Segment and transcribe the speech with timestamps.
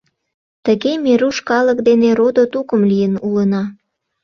[0.65, 3.63] Тыге ме руш калык дене родо-тукым лийын улына.